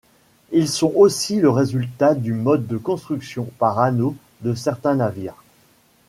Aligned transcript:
Ils 0.51 0.67
sont 0.67 0.91
aussi 0.95 1.39
le 1.39 1.51
résultat 1.51 2.15
du 2.15 2.33
mode 2.33 2.65
de 2.65 2.77
construction 2.77 3.47
par 3.59 3.77
anneaux 3.77 4.15
de 4.41 4.55
certains 4.55 4.95
navires. 4.95 5.43